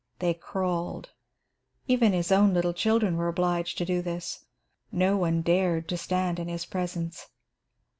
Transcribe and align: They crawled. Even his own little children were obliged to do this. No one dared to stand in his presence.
They 0.17 0.33
crawled. 0.33 1.11
Even 1.87 2.11
his 2.11 2.31
own 2.31 2.55
little 2.55 2.73
children 2.73 3.17
were 3.17 3.27
obliged 3.27 3.77
to 3.77 3.85
do 3.85 4.01
this. 4.01 4.43
No 4.91 5.15
one 5.15 5.43
dared 5.43 5.87
to 5.89 5.95
stand 5.97 6.39
in 6.39 6.47
his 6.47 6.65
presence. 6.65 7.27